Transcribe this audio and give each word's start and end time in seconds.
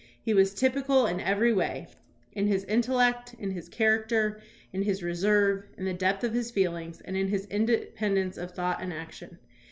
He 0.19 0.33
was 0.33 0.55
typical 0.55 1.05
in 1.05 1.19
every 1.19 1.53
way, 1.53 1.85
in 2.31 2.47
his 2.47 2.63
intellect, 2.63 3.35
in 3.37 3.51
his 3.51 3.69
character, 3.69 4.41
in 4.73 4.81
his 4.81 5.03
reserve, 5.03 5.67
in 5.77 5.85
the 5.85 5.93
depth 5.93 6.23
of 6.23 6.33
his 6.33 6.49
feelings, 6.49 7.01
and 7.01 7.15
in 7.15 7.27
his 7.27 7.45
independence 7.51 8.35
of 8.35 8.49
thought 8.49 8.81
and 8.81 8.91
action. 8.91 9.37